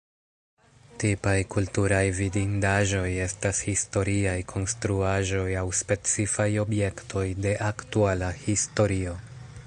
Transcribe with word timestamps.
Tipaj 1.01 1.33
kulturaj 1.55 2.05
vidindaĵoj 2.19 3.11
estas 3.25 3.59
historiaj 3.67 4.33
konstruaĵoj 4.53 5.45
aŭ 5.63 5.65
specifaj 5.81 6.47
objektoj 6.63 7.25
de 7.47 7.53
aktuala 7.67 8.31
historio. 8.47 9.15